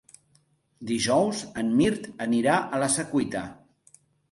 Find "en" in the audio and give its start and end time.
1.63-1.69